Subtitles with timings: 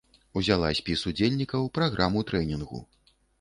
[0.39, 2.83] Узяла спіс удзельнікаў, праграму трэнінгу.